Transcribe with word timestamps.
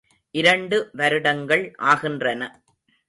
இரண்டு 0.31 0.89
வருடங்கள் 0.93 1.75
ஆகின்றன. 1.77 2.41